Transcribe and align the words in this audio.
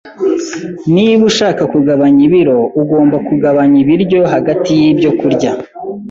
Niba 0.93 1.21
ushaka 1.31 1.61
kugabanya 1.73 2.21
ibiro, 2.27 2.57
ugomba 2.81 3.17
kugabanya 3.27 3.77
ibiryo 3.83 4.19
hagati 4.33 4.69
yibyo 4.81 5.11
kurya. 5.19 5.51